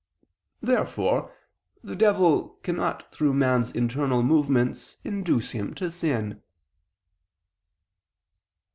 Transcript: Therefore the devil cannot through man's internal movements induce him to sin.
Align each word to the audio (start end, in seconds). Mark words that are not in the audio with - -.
Therefore 0.61 1.31
the 1.83 1.95
devil 1.95 2.57
cannot 2.63 3.13
through 3.13 3.35
man's 3.35 3.69
internal 3.69 4.23
movements 4.23 4.97
induce 5.03 5.51
him 5.51 5.75
to 5.75 5.91
sin. 5.91 6.41